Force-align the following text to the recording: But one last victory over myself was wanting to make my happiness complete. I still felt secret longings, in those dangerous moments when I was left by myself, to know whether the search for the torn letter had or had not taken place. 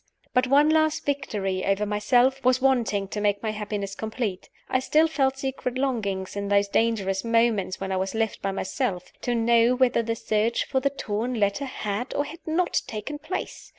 But 0.33 0.47
one 0.47 0.67
last 0.71 1.05
victory 1.05 1.63
over 1.63 1.85
myself 1.85 2.43
was 2.43 2.59
wanting 2.59 3.07
to 3.09 3.21
make 3.21 3.43
my 3.43 3.51
happiness 3.51 3.93
complete. 3.93 4.49
I 4.67 4.79
still 4.79 5.07
felt 5.07 5.37
secret 5.37 5.77
longings, 5.77 6.35
in 6.35 6.47
those 6.47 6.67
dangerous 6.67 7.23
moments 7.23 7.79
when 7.79 7.91
I 7.91 7.97
was 7.97 8.15
left 8.15 8.41
by 8.41 8.51
myself, 8.51 9.13
to 9.21 9.35
know 9.35 9.75
whether 9.75 10.01
the 10.01 10.15
search 10.15 10.65
for 10.65 10.79
the 10.79 10.89
torn 10.89 11.35
letter 11.39 11.65
had 11.65 12.15
or 12.15 12.25
had 12.25 12.39
not 12.47 12.81
taken 12.87 13.19
place. 13.19 13.69